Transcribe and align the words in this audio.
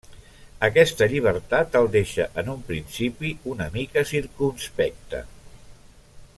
Aquesta 0.67 1.07
llibertat 1.11 1.77
el 1.81 1.89
deixa 1.97 2.25
en 2.43 2.49
un 2.55 2.65
principi 2.71 3.33
una 3.55 3.69
mica 3.79 4.07
circumspecte. 4.15 5.25